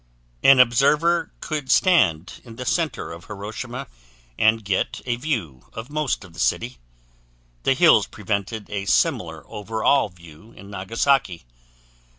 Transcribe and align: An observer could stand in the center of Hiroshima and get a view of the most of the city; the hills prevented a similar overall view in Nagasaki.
An 0.41 0.59
observer 0.59 1.31
could 1.41 1.69
stand 1.69 2.41
in 2.43 2.55
the 2.55 2.65
center 2.65 3.11
of 3.11 3.25
Hiroshima 3.25 3.85
and 4.35 4.65
get 4.65 4.99
a 5.05 5.15
view 5.15 5.69
of 5.73 5.89
the 5.89 5.93
most 5.93 6.23
of 6.23 6.33
the 6.33 6.39
city; 6.39 6.79
the 7.61 7.75
hills 7.75 8.07
prevented 8.07 8.67
a 8.71 8.85
similar 8.87 9.45
overall 9.45 10.09
view 10.09 10.53
in 10.53 10.71
Nagasaki. 10.71 11.45